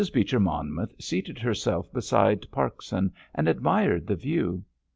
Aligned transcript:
Beecher 0.11 0.39
Monmouth 0.39 0.95
seated 0.99 1.37
herself 1.37 1.93
beside 1.93 2.49
Parkson 2.49 3.13
and 3.35 3.47
admired 3.47 4.07
the 4.07 4.15
view. 4.15 4.63